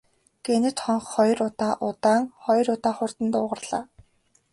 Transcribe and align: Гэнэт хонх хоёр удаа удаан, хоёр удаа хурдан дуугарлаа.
Гэнэт 0.45 0.77
хонх 0.83 1.05
хоёр 1.15 1.39
удаа 1.47 1.73
удаан, 1.87 2.23
хоёр 2.43 2.67
удаа 2.75 2.93
хурдан 2.97 3.27
дуугарлаа. 3.33 3.83